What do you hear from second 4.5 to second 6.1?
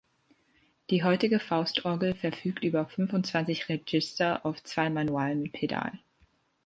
zwei Manualen mit Pedal.